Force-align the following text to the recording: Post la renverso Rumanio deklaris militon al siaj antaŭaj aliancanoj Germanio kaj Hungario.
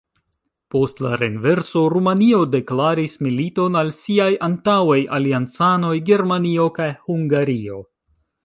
Post 0.75 1.01
la 1.05 1.09
renverso 1.23 1.83
Rumanio 1.93 2.39
deklaris 2.55 3.19
militon 3.27 3.77
al 3.83 3.93
siaj 3.99 4.31
antaŭaj 4.49 4.99
aliancanoj 5.19 5.95
Germanio 6.11 6.67
kaj 6.81 6.93
Hungario. 7.07 7.81